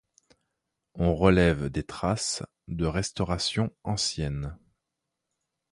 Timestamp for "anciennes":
3.83-4.57